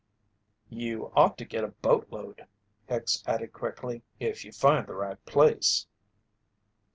"You 0.71 1.11
ought 1.15 1.37
to 1.37 1.45
get 1.45 1.63
a 1.63 1.67
boatload," 1.67 2.47
Hicks 2.87 3.23
added 3.27 3.53
quickly, 3.53 4.01
"if 4.19 4.43
you 4.43 4.51
find 4.51 4.87
the 4.87 4.95
right 4.95 5.23
place." 5.27 5.85